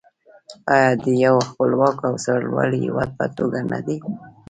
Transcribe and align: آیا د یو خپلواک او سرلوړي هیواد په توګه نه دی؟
آیا 0.75 0.91
د 1.03 1.05
یو 1.25 1.35
خپلواک 1.49 1.97
او 2.07 2.13
سرلوړي 2.25 2.77
هیواد 2.85 3.09
په 3.19 3.25
توګه 3.37 3.59
نه 3.71 3.79
دی؟ 3.85 3.97